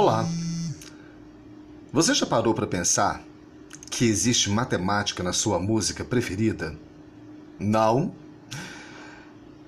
Olá! 0.00 0.24
Você 1.92 2.14
já 2.14 2.24
parou 2.24 2.54
para 2.54 2.68
pensar 2.68 3.20
que 3.90 4.04
existe 4.04 4.48
matemática 4.48 5.24
na 5.24 5.32
sua 5.32 5.58
música 5.58 6.04
preferida? 6.04 6.72
Não? 7.58 8.14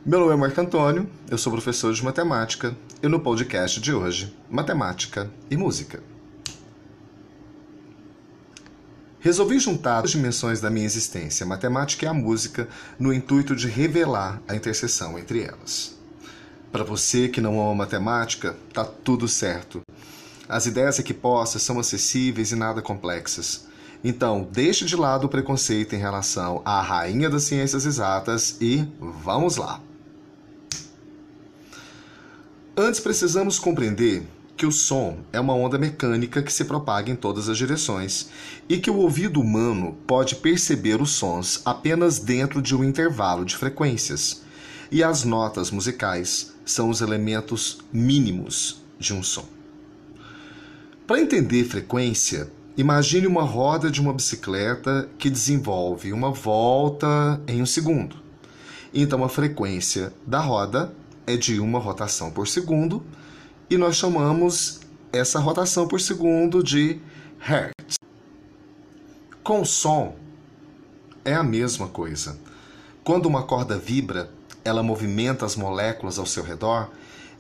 Meu 0.07 0.21
nome 0.21 0.33
é 0.33 0.37
Marco 0.37 0.61
Antônio, 0.61 1.11
eu 1.29 1.37
sou 1.37 1.53
professor 1.53 1.93
de 1.93 2.05
matemática 2.05 2.77
e 3.03 3.09
no 3.09 3.19
podcast 3.19 3.81
de 3.81 3.93
hoje, 3.93 4.33
Matemática 4.49 5.29
e 5.51 5.57
Música. 5.57 6.01
Resolvi 9.19 9.59
juntar 9.59 10.05
as 10.05 10.13
dimensões 10.13 10.61
da 10.61 10.71
minha 10.71 10.87
existência, 10.87 11.43
a 11.43 11.49
matemática 11.49 12.05
e 12.05 12.09
a 12.09 12.15
música, 12.15 12.69
no 13.01 13.13
intuito 13.13 13.57
de 13.57 13.67
revelar 13.67 14.41
a 14.47 14.55
interseção 14.55 15.19
entre 15.19 15.43
elas. 15.43 15.99
Para 16.71 16.85
você 16.85 17.29
que 17.29 17.41
não 17.41 17.61
ama 17.61 17.75
matemática, 17.75 18.57
tá 18.73 18.85
tudo 18.85 19.27
certo. 19.27 19.81
As 20.51 20.67
ideias 20.67 20.99
equipostas 20.99 21.63
são 21.63 21.79
acessíveis 21.79 22.51
e 22.51 22.57
nada 22.57 22.83
complexas. 22.83 23.69
Então, 24.03 24.49
deixe 24.51 24.85
de 24.85 24.97
lado 24.97 25.29
o 25.29 25.29
preconceito 25.29 25.95
em 25.95 25.99
relação 25.99 26.61
à 26.65 26.81
rainha 26.81 27.31
das 27.31 27.45
ciências 27.45 27.87
exatas 27.87 28.57
e 28.61 28.85
vamos 28.99 29.57
lá. 29.57 29.81
Antes 32.77 32.99
precisamos 32.99 33.61
compreender 33.61 34.27
que 34.57 34.67
o 34.67 34.73
som 34.73 35.19
é 35.33 35.39
uma 35.39 35.55
onda 35.55 35.79
mecânica 35.79 36.43
que 36.43 36.53
se 36.53 36.65
propaga 36.65 37.13
em 37.13 37.17
todas 37.17 37.49
as 37.49 37.57
direções 37.57 38.29
e 38.69 38.79
que 38.79 38.91
o 38.91 38.97
ouvido 38.97 39.41
humano 39.41 39.97
pode 40.05 40.35
perceber 40.35 41.01
os 41.01 41.13
sons 41.13 41.63
apenas 41.65 42.19
dentro 42.19 42.61
de 42.61 42.75
um 42.75 42.83
intervalo 42.83 43.45
de 43.45 43.57
frequências. 43.57 44.43
E 44.91 45.05
as 45.05 45.23
notas 45.23 45.71
musicais 45.71 46.53
são 46.65 46.91
os 46.91 47.01
elementos 47.01 47.79
mínimos 47.93 48.83
de 48.99 49.15
um 49.15 49.23
som. 49.23 49.60
Para 51.11 51.21
entender 51.21 51.65
frequência, 51.65 52.49
imagine 52.77 53.27
uma 53.27 53.43
roda 53.43 53.91
de 53.91 54.01
uma 54.01 54.13
bicicleta 54.13 55.11
que 55.19 55.29
desenvolve 55.29 56.13
uma 56.13 56.31
volta 56.31 57.43
em 57.49 57.61
um 57.61 57.67
segundo. 57.67 58.15
Então 58.95 59.25
a 59.25 59.29
frequência 59.29 60.13
da 60.25 60.39
roda 60.39 60.95
é 61.27 61.37
de 61.37 61.59
uma 61.59 61.81
rotação 61.81 62.31
por 62.31 62.47
segundo 62.47 63.05
e 63.69 63.77
nós 63.77 63.97
chamamos 63.97 64.79
essa 65.13 65.41
rotação 65.41 65.89
por 65.89 66.01
segundo 66.01 66.63
de 66.63 67.01
Hertz. 67.41 67.97
Com 69.43 69.65
som, 69.65 70.15
é 71.25 71.35
a 71.35 71.43
mesma 71.43 71.89
coisa. 71.89 72.39
Quando 73.03 73.27
uma 73.27 73.43
corda 73.43 73.77
vibra, 73.77 74.31
ela 74.65 74.81
movimenta 74.81 75.45
as 75.45 75.57
moléculas 75.57 76.21
ao 76.21 76.27
seu 76.27 76.45
redor 76.45 76.89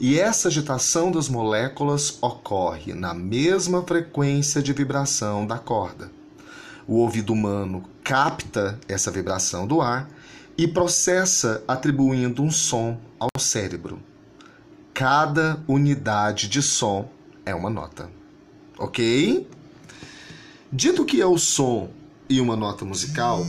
e 0.00 0.18
essa 0.18 0.48
agitação 0.48 1.12
das 1.12 1.28
moléculas 1.28 2.16
ocorre 2.22 2.94
na 2.94 3.12
mesma 3.12 3.82
frequência 3.82 4.62
de 4.62 4.72
vibração 4.72 5.46
da 5.46 5.58
corda. 5.58 6.10
O 6.88 6.94
ouvido 6.94 7.34
humano 7.34 7.84
capta 8.02 8.80
essa 8.88 9.10
vibração 9.10 9.66
do 9.66 9.82
ar 9.82 10.08
e 10.56 10.66
processa 10.66 11.62
atribuindo 11.68 12.42
um 12.42 12.50
som 12.50 12.98
ao 13.18 13.28
cérebro. 13.38 14.00
Cada 14.94 15.62
unidade 15.68 16.48
de 16.48 16.62
som 16.62 17.06
é 17.44 17.54
uma 17.54 17.68
nota. 17.68 18.10
Ok? 18.78 19.46
Dito 20.72 21.04
que 21.04 21.20
é 21.20 21.26
o 21.26 21.36
som 21.36 21.90
e 22.26 22.40
uma 22.40 22.56
nota 22.56 22.86
musical, 22.86 23.44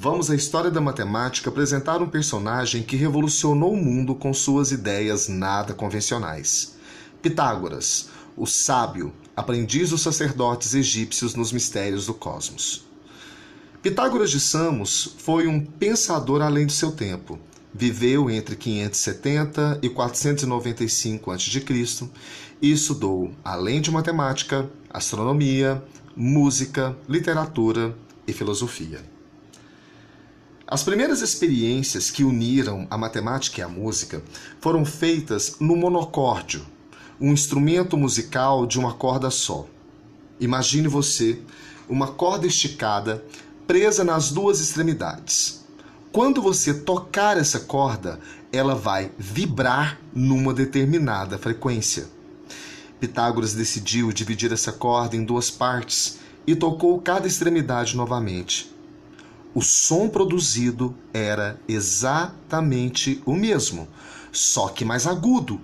vamos 0.00 0.30
à 0.30 0.36
história 0.36 0.70
da 0.70 0.80
matemática 0.80 1.50
apresentar 1.50 2.00
um 2.00 2.08
personagem 2.08 2.84
que 2.84 2.94
revolucionou 2.94 3.72
o 3.72 3.76
mundo 3.76 4.14
com 4.14 4.32
suas 4.32 4.70
ideias 4.70 5.26
nada 5.26 5.74
convencionais. 5.74 6.76
Pitágoras, 7.20 8.08
o 8.36 8.46
sábio, 8.46 9.12
aprendiz 9.36 9.90
dos 9.90 10.00
sacerdotes 10.00 10.72
egípcios 10.72 11.34
nos 11.34 11.50
mistérios 11.50 12.06
do 12.06 12.14
cosmos. 12.14 12.86
Pitágoras 13.82 14.30
de 14.30 14.38
Samos 14.38 15.16
foi 15.18 15.48
um 15.48 15.60
pensador 15.60 16.42
além 16.42 16.64
do 16.64 16.72
seu 16.72 16.92
tempo 16.92 17.36
viveu 17.74 18.30
entre 18.30 18.56
570 18.56 19.80
e 19.82 19.88
495 19.88 21.30
a.C. 21.30 21.64
e 22.62 22.72
estudou, 22.72 23.32
além 23.44 23.80
de 23.80 23.90
matemática, 23.90 24.68
astronomia, 24.90 25.82
música, 26.16 26.96
literatura 27.08 27.94
e 28.26 28.32
filosofia. 28.32 29.17
As 30.70 30.82
primeiras 30.82 31.22
experiências 31.22 32.10
que 32.10 32.22
uniram 32.22 32.86
a 32.90 32.98
matemática 32.98 33.58
e 33.58 33.64
a 33.64 33.68
música 33.68 34.22
foram 34.60 34.84
feitas 34.84 35.56
no 35.58 35.74
monocórdio, 35.74 36.66
um 37.18 37.32
instrumento 37.32 37.96
musical 37.96 38.66
de 38.66 38.78
uma 38.78 38.92
corda 38.92 39.30
só. 39.30 39.66
Imagine 40.38 40.86
você 40.86 41.40
uma 41.88 42.08
corda 42.08 42.46
esticada 42.46 43.24
presa 43.66 44.04
nas 44.04 44.30
duas 44.30 44.60
extremidades. 44.60 45.64
Quando 46.12 46.42
você 46.42 46.74
tocar 46.74 47.38
essa 47.38 47.60
corda, 47.60 48.20
ela 48.52 48.74
vai 48.74 49.10
vibrar 49.16 49.98
numa 50.14 50.52
determinada 50.52 51.38
frequência. 51.38 52.08
Pitágoras 53.00 53.54
decidiu 53.54 54.12
dividir 54.12 54.52
essa 54.52 54.70
corda 54.70 55.16
em 55.16 55.24
duas 55.24 55.50
partes 55.50 56.18
e 56.46 56.54
tocou 56.54 57.00
cada 57.00 57.26
extremidade 57.26 57.96
novamente. 57.96 58.76
O 59.54 59.62
som 59.62 60.08
produzido 60.08 60.94
era 61.12 61.58
exatamente 61.66 63.22
o 63.24 63.34
mesmo, 63.34 63.88
só 64.30 64.68
que 64.68 64.84
mais 64.84 65.06
agudo, 65.06 65.60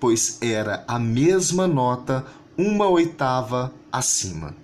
pois 0.00 0.38
era 0.40 0.84
a 0.88 0.98
mesma 0.98 1.66
nota 1.66 2.24
uma 2.56 2.88
oitava 2.88 3.72
acima. 3.92 4.54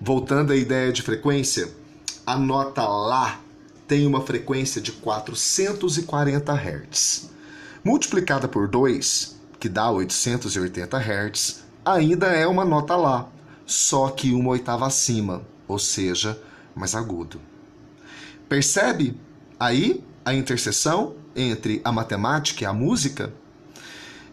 Voltando 0.00 0.52
à 0.52 0.56
ideia 0.56 0.92
de 0.92 1.00
frequência, 1.00 1.72
a 2.26 2.36
nota 2.36 2.86
Lá 2.86 3.40
tem 3.88 4.06
uma 4.06 4.20
frequência 4.20 4.80
de 4.80 4.92
440 4.92 6.52
Hz. 6.52 7.30
Multiplicada 7.84 8.46
por 8.46 8.68
2, 8.68 9.36
que 9.58 9.68
dá 9.68 9.90
880 9.90 10.98
Hz, 10.98 11.62
ainda 11.84 12.26
é 12.26 12.46
uma 12.46 12.64
nota 12.64 12.96
Lá, 12.96 13.28
só 13.64 14.08
que 14.08 14.32
uma 14.32 14.50
oitava 14.50 14.86
acima, 14.86 15.42
ou 15.66 15.78
seja, 15.78 16.38
mais 16.74 16.94
agudo. 16.94 17.40
Percebe 18.48 19.16
aí 19.58 20.02
a 20.24 20.34
interseção 20.34 21.14
entre 21.34 21.80
a 21.84 21.90
matemática 21.90 22.64
e 22.64 22.66
a 22.66 22.72
música? 22.72 23.32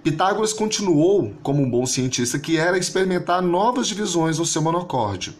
Pitágoras 0.04 0.54
continuou, 0.54 1.34
como 1.44 1.62
um 1.62 1.70
bom 1.70 1.86
cientista 1.86 2.40
que 2.40 2.58
era, 2.58 2.78
a 2.78 2.80
experimentar 2.80 3.42
novas 3.42 3.88
divisões 3.88 4.40
no 4.40 4.46
seu 4.46 4.62
monocórdio. 4.62 5.34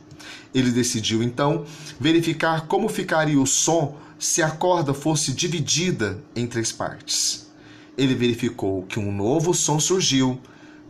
Ele 0.54 0.72
decidiu 0.72 1.24
então 1.24 1.66
verificar 2.00 2.68
como 2.68 2.90
ficaria 2.90 3.40
o 3.40 3.48
som 3.48 3.96
se 4.18 4.42
a 4.42 4.52
corda 4.52 4.94
fosse 4.94 5.32
dividida 5.32 6.22
em 6.36 6.46
três 6.46 6.72
partes. 6.72 7.48
Ele 7.98 8.14
verificou 8.14 8.84
que 8.84 9.00
um 9.00 9.12
novo 9.12 9.54
som 9.54 9.80
surgiu, 9.80 10.40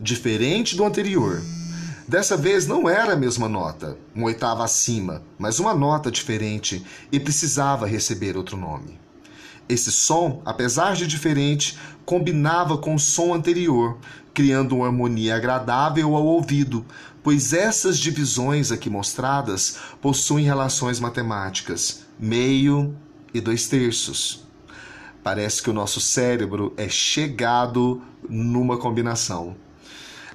diferente 0.00 0.76
do 0.76 0.84
anterior. 0.84 1.40
Dessa 2.10 2.36
vez 2.36 2.66
não 2.66 2.88
era 2.88 3.12
a 3.12 3.16
mesma 3.16 3.48
nota, 3.48 3.96
uma 4.12 4.26
oitava 4.26 4.64
acima, 4.64 5.22
mas 5.38 5.60
uma 5.60 5.72
nota 5.72 6.10
diferente 6.10 6.84
e 7.12 7.20
precisava 7.20 7.86
receber 7.86 8.36
outro 8.36 8.56
nome. 8.56 8.98
Esse 9.68 9.92
som, 9.92 10.42
apesar 10.44 10.96
de 10.96 11.06
diferente, 11.06 11.78
combinava 12.04 12.76
com 12.76 12.96
o 12.96 12.98
som 12.98 13.32
anterior, 13.32 13.96
criando 14.34 14.74
uma 14.74 14.86
harmonia 14.86 15.36
agradável 15.36 16.16
ao 16.16 16.26
ouvido, 16.26 16.84
pois 17.22 17.52
essas 17.52 17.96
divisões 17.96 18.72
aqui 18.72 18.90
mostradas 18.90 19.78
possuem 20.02 20.44
relações 20.44 20.98
matemáticas, 20.98 22.06
meio 22.18 22.92
e 23.32 23.40
dois 23.40 23.68
terços. 23.68 24.44
Parece 25.22 25.62
que 25.62 25.70
o 25.70 25.74
nosso 25.74 26.00
cérebro 26.00 26.74
é 26.76 26.88
chegado 26.88 28.02
numa 28.28 28.76
combinação. 28.76 29.54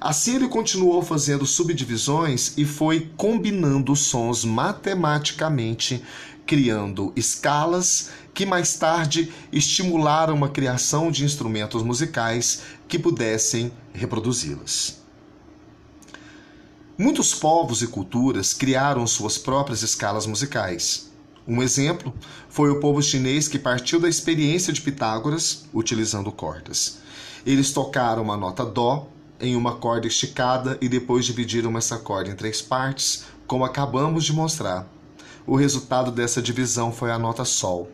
Assim 0.06 0.36
ele 0.36 0.46
continuou 0.46 1.02
fazendo 1.02 1.44
subdivisões 1.44 2.52
e 2.56 2.64
foi 2.64 3.10
combinando 3.16 3.96
sons 3.96 4.44
matematicamente, 4.44 6.00
criando 6.46 7.12
escalas 7.16 8.10
que 8.32 8.46
mais 8.46 8.76
tarde 8.76 9.32
estimularam 9.50 10.32
uma 10.32 10.48
criação 10.48 11.10
de 11.10 11.24
instrumentos 11.24 11.82
musicais 11.82 12.62
que 12.86 13.00
pudessem 13.00 13.72
reproduzi-las. 13.92 15.02
Muitos 16.96 17.34
povos 17.34 17.82
e 17.82 17.88
culturas 17.88 18.54
criaram 18.54 19.08
suas 19.08 19.36
próprias 19.36 19.82
escalas 19.82 20.24
musicais. 20.24 21.10
Um 21.48 21.60
exemplo 21.60 22.14
foi 22.48 22.70
o 22.70 22.78
povo 22.78 23.02
chinês 23.02 23.48
que 23.48 23.58
partiu 23.58 23.98
da 23.98 24.08
experiência 24.08 24.72
de 24.72 24.82
Pitágoras 24.82 25.64
utilizando 25.74 26.30
cordas. 26.30 26.98
Eles 27.44 27.72
tocaram 27.72 28.22
uma 28.22 28.36
nota 28.36 28.64
Dó 28.64 29.15
em 29.40 29.56
uma 29.56 29.76
corda 29.76 30.06
esticada 30.06 30.78
e 30.80 30.88
depois 30.88 31.24
dividiram 31.24 31.76
essa 31.76 31.98
corda 31.98 32.30
em 32.30 32.34
três 32.36 32.62
partes, 32.62 33.24
como 33.46 33.64
acabamos 33.64 34.24
de 34.24 34.32
mostrar. 34.32 34.86
O 35.46 35.56
resultado 35.56 36.10
dessa 36.10 36.42
divisão 36.42 36.92
foi 36.92 37.12
a 37.12 37.18
nota 37.18 37.44
Sol. 37.44 37.90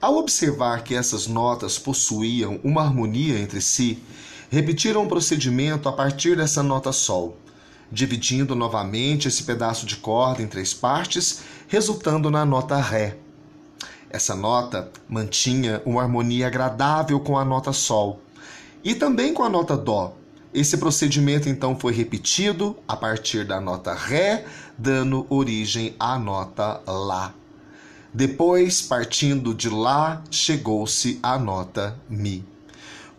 Ao 0.00 0.16
observar 0.16 0.84
que 0.84 0.94
essas 0.94 1.26
notas 1.26 1.78
possuíam 1.78 2.60
uma 2.62 2.82
harmonia 2.82 3.38
entre 3.38 3.60
si, 3.60 3.98
repetiram 4.50 5.04
o 5.04 5.08
procedimento 5.08 5.88
a 5.88 5.92
partir 5.92 6.36
dessa 6.36 6.62
nota 6.62 6.92
Sol, 6.92 7.36
dividindo 7.90 8.54
novamente 8.54 9.26
esse 9.26 9.42
pedaço 9.42 9.86
de 9.86 9.96
corda 9.96 10.42
em 10.42 10.46
três 10.46 10.74
partes, 10.74 11.40
resultando 11.66 12.30
na 12.30 12.44
nota 12.44 12.76
Ré. 12.76 13.16
Essa 14.08 14.36
nota 14.36 14.90
mantinha 15.08 15.82
uma 15.84 16.02
harmonia 16.02 16.46
agradável 16.46 17.18
com 17.18 17.36
a 17.36 17.44
nota 17.44 17.72
Sol 17.72 18.20
e 18.84 18.94
também 18.94 19.34
com 19.34 19.42
a 19.42 19.48
nota 19.48 19.76
Dó. 19.76 20.14
Esse 20.56 20.78
procedimento 20.78 21.50
então 21.50 21.78
foi 21.78 21.92
repetido 21.92 22.78
a 22.88 22.96
partir 22.96 23.44
da 23.44 23.60
nota 23.60 23.92
Ré, 23.92 24.46
dando 24.78 25.26
origem 25.28 25.94
à 26.00 26.18
nota 26.18 26.80
Lá. 26.86 27.34
Depois, 28.10 28.80
partindo 28.80 29.52
de 29.52 29.68
Lá, 29.68 30.24
chegou-se 30.30 31.20
à 31.22 31.38
nota 31.38 32.00
Mi. 32.08 32.42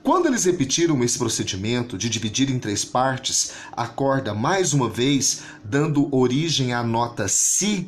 Quando 0.02 0.26
eles 0.26 0.46
repetiram 0.46 1.04
esse 1.04 1.20
procedimento 1.20 1.96
de 1.96 2.10
dividir 2.10 2.50
em 2.50 2.58
três 2.58 2.84
partes 2.84 3.52
a 3.72 3.86
corda 3.86 4.34
mais 4.34 4.74
uma 4.74 4.90
vez, 4.90 5.44
dando 5.64 6.08
origem 6.12 6.74
à 6.74 6.82
nota 6.82 7.28
Si, 7.28 7.88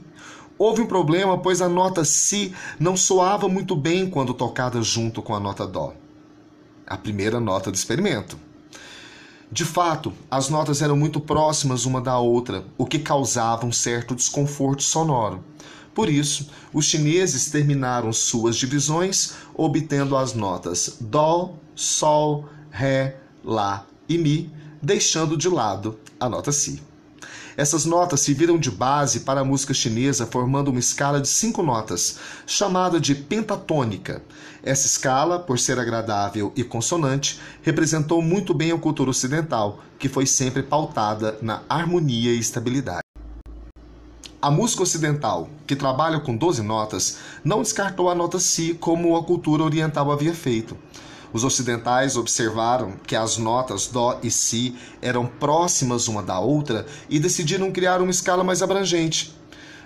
houve 0.60 0.84
um 0.84 0.88
problema, 0.88 1.40
pois 1.40 1.60
a 1.60 1.68
nota 1.68 2.06
Si 2.06 2.54
não 2.80 2.96
soava 2.96 3.50
muito 3.50 3.76
bem 3.76 4.12
quando 4.12 4.32
tocada 4.32 4.80
junto 4.84 5.24
com 5.24 5.34
a 5.34 5.40
nota 5.40 5.66
Dó, 5.66 5.96
a 6.86 6.96
primeira 6.96 7.40
nota 7.40 7.72
do 7.72 7.76
experimento. 7.76 8.49
De 9.52 9.66
fato, 9.66 10.14
as 10.30 10.48
notas 10.48 10.80
eram 10.82 10.96
muito 10.96 11.20
próximas 11.20 11.86
uma 11.86 12.00
da 12.00 12.20
outra, 12.20 12.64
o 12.78 12.86
que 12.86 13.00
causava 13.00 13.66
um 13.66 13.72
certo 13.72 14.14
desconforto 14.14 14.84
sonoro. 14.84 15.44
Por 15.94 16.08
isso, 16.08 16.50
os 16.72 16.86
chineses 16.86 17.50
terminaram 17.50 18.14
suas 18.14 18.56
divisões 18.56 19.34
obtendo 19.56 20.16
as 20.16 20.36
notas 20.36 20.98
Dó, 21.02 21.56
Sol, 21.76 22.48
Ré, 22.70 23.18
Lá 23.44 23.88
e 24.08 24.20
Mi, 24.20 24.54
deixando 24.82 25.36
de 25.36 25.50
lado 25.50 26.00
a 26.20 26.30
nota 26.30 26.52
Si. 26.52 26.89
Essas 27.60 27.84
notas 27.84 28.22
serviram 28.22 28.58
de 28.58 28.72
base 28.72 29.20
para 29.20 29.42
a 29.42 29.44
música 29.44 29.74
chinesa, 29.74 30.26
formando 30.26 30.70
uma 30.70 30.80
escala 30.80 31.20
de 31.20 31.28
cinco 31.28 31.62
notas, 31.62 32.18
chamada 32.48 33.02
de 33.02 33.14
pentatônica. 33.14 34.22
Essa 34.64 34.88
escala, 34.88 35.40
por 35.40 35.60
ser 35.60 35.78
agradável 35.78 36.54
e 36.56 36.64
consonante, 36.64 37.38
representou 37.62 38.22
muito 38.22 38.54
bem 38.54 38.72
a 38.72 38.78
cultura 38.78 39.10
ocidental, 39.10 39.82
que 40.00 40.08
foi 40.08 40.26
sempre 40.26 40.64
pautada 40.64 41.38
na 41.42 41.62
harmonia 41.68 42.34
e 42.34 42.40
estabilidade. 42.40 43.04
A 44.42 44.50
música 44.50 44.84
ocidental, 44.84 45.50
que 45.68 45.76
trabalha 45.76 46.22
com 46.22 46.38
12 46.38 46.62
notas, 46.62 47.18
não 47.44 47.62
descartou 47.62 48.10
a 48.10 48.16
nota 48.16 48.40
Si 48.40 48.74
como 48.74 49.18
a 49.18 49.24
cultura 49.26 49.64
oriental 49.64 50.10
havia 50.14 50.34
feito. 50.34 50.78
Os 51.32 51.44
ocidentais 51.44 52.16
observaram 52.16 52.94
que 53.06 53.16
as 53.16 53.38
notas 53.38 53.88
Dó 53.88 54.20
e 54.24 54.32
Si 54.32 54.76
eram 55.02 55.26
próximas 55.26 56.08
uma 56.08 56.24
da 56.24 56.40
outra 56.40 56.86
e 57.10 57.20
decidiram 57.20 57.72
criar 57.72 58.02
uma 58.02 58.12
escala 58.12 58.44
mais 58.44 58.62
abrangente. 58.62 59.36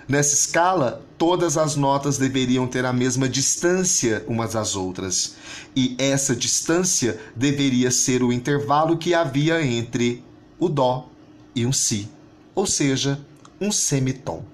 Nessa 0.06 0.34
escala, 0.34 1.02
todas 1.16 1.56
as 1.56 1.76
notas 1.76 2.18
deveriam 2.18 2.66
ter 2.66 2.84
a 2.84 2.92
mesma 2.92 3.26
distância 3.28 4.22
umas 4.26 4.52
das 4.52 4.76
outras, 4.76 5.36
e 5.74 5.96
essa 5.98 6.36
distância 6.36 7.18
deveria 7.34 7.90
ser 7.90 8.22
o 8.22 8.32
intervalo 8.32 8.98
que 8.98 9.14
havia 9.14 9.64
entre 9.64 10.22
o 10.58 10.68
Dó 10.68 11.08
e 11.54 11.64
um 11.64 11.72
Si, 11.72 12.08
ou 12.54 12.66
seja, 12.66 13.18
um 13.58 13.72
semitom. 13.72 14.53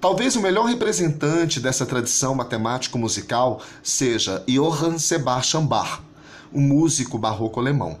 Talvez 0.00 0.34
o 0.34 0.40
melhor 0.40 0.64
representante 0.64 1.60
dessa 1.60 1.84
tradição 1.84 2.34
matemático-musical 2.34 3.60
seja 3.82 4.42
Johann 4.48 4.98
Sebastian 4.98 5.66
Bach, 5.66 6.00
um 6.50 6.62
músico 6.62 7.18
barroco 7.18 7.60
alemão. 7.60 7.98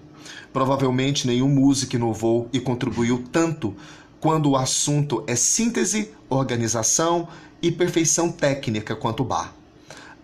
Provavelmente 0.50 1.26
nenhum 1.26 1.48
músico 1.50 1.96
inovou 1.96 2.48
e 2.54 2.58
contribuiu 2.58 3.22
tanto 3.30 3.76
quando 4.18 4.48
o 4.48 4.56
assunto 4.56 5.22
é 5.26 5.36
síntese, 5.36 6.10
organização 6.30 7.28
e 7.60 7.70
perfeição 7.70 8.32
técnica 8.32 8.96
quanto 8.96 9.22
Bach. 9.22 9.52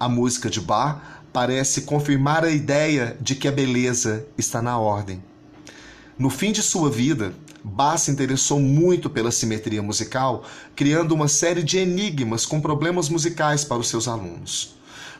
A 0.01 0.09
música 0.09 0.49
de 0.49 0.63
Bach 0.63 1.03
parece 1.31 1.83
confirmar 1.83 2.43
a 2.43 2.51
ideia 2.51 3.19
de 3.21 3.35
que 3.35 3.47
a 3.47 3.53
beleza 3.53 4.27
está 4.39 4.63
na 4.63 4.79
ordem. 4.79 5.23
No 6.19 6.31
fim 6.31 6.53
de 6.53 6.63
sua 6.63 6.89
vida, 6.89 7.35
Bach 7.69 7.99
se 7.99 8.13
interessou 8.13 8.61
muito 8.61 9.11
pela 9.11 9.33
simetria 9.33 9.83
musical, 9.83 10.45
criando 10.77 11.13
uma 11.13 11.27
série 11.27 11.65
de 11.65 11.79
enigmas 11.79 12.47
com 12.47 12.61
problemas 12.61 13.09
musicais 13.09 13.65
para 13.65 13.79
os 13.79 13.89
seus 13.89 14.07
alunos. 14.07 14.77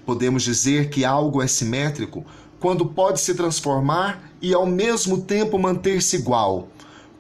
Podemos 0.07 0.45
dizer 0.45 0.89
que 0.89 1.05
algo 1.05 1.43
é 1.43 1.49
simétrico 1.49 2.25
quando 2.61 2.87
pode 2.87 3.21
se 3.21 3.35
transformar 3.35 4.31
e 4.41 4.55
ao 4.55 4.65
mesmo 4.65 5.23
tempo 5.23 5.59
manter-se 5.59 6.15
igual, 6.15 6.69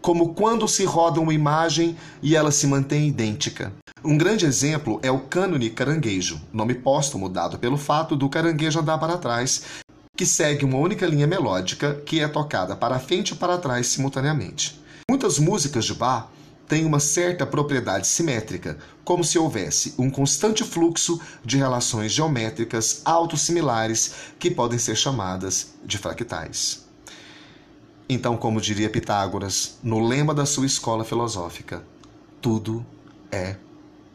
como 0.00 0.32
quando 0.32 0.69
se 0.69 0.84
roda 0.84 1.20
uma 1.20 1.34
imagem 1.34 1.96
e 2.22 2.37
ela 2.37 2.52
se 2.52 2.69
mantém 2.69 3.08
idêntica. 3.08 3.72
Um 4.05 4.17
grande 4.17 4.46
exemplo 4.46 5.00
é 5.02 5.11
o 5.11 5.19
cânone 5.19 5.70
caranguejo, 5.70 6.40
nome 6.52 6.75
póstumo 6.75 7.29
dado 7.29 7.58
pelo 7.58 7.76
fato 7.76 8.14
do 8.14 8.29
caranguejo 8.29 8.79
andar 8.79 8.99
para 8.99 9.19
trás, 9.19 9.64
que 10.17 10.25
segue 10.25 10.64
uma 10.64 10.79
única 10.79 11.05
linha 11.05 11.26
melódica 11.26 12.00
que 12.06 12.20
é 12.20 12.29
tocada 12.29 12.76
para 12.76 13.00
frente 13.00 13.32
e 13.32 13.34
para 13.37 13.58
trás 13.58 13.88
simultaneamente. 13.88 14.85
Muitas 15.16 15.38
músicas 15.38 15.86
de 15.86 15.94
Bach 15.94 16.28
têm 16.68 16.84
uma 16.84 17.00
certa 17.00 17.46
propriedade 17.46 18.06
simétrica, 18.06 18.76
como 19.02 19.24
se 19.24 19.38
houvesse 19.38 19.94
um 19.96 20.10
constante 20.10 20.62
fluxo 20.62 21.18
de 21.42 21.56
relações 21.56 22.12
geométricas 22.12 23.00
autossimilares 23.02 24.12
que 24.38 24.50
podem 24.50 24.78
ser 24.78 24.94
chamadas 24.94 25.68
de 25.82 25.96
fractais. 25.96 26.84
Então, 28.06 28.36
como 28.36 28.60
diria 28.60 28.90
Pitágoras, 28.90 29.78
no 29.82 30.06
lema 30.06 30.34
da 30.34 30.44
sua 30.44 30.66
escola 30.66 31.02
filosófica, 31.02 31.82
tudo 32.42 32.84
é 33.32 33.56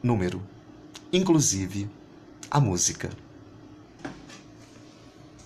número, 0.03 0.39
inclusive 1.11 1.89
a 2.51 2.59
música. 2.59 3.09